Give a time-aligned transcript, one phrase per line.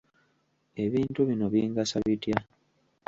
[0.85, 2.37] Ebintu bino bingasa bitya?